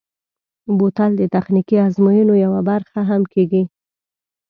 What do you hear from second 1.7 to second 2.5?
ازموینو